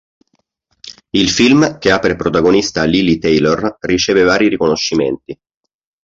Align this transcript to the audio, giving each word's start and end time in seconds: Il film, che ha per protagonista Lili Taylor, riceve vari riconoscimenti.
Il 1.11 1.29
film, 1.29 1.77
che 1.77 1.91
ha 1.91 1.99
per 1.99 2.15
protagonista 2.15 2.85
Lili 2.85 3.19
Taylor, 3.19 3.75
riceve 3.81 4.23
vari 4.23 4.47
riconoscimenti. 4.47 5.39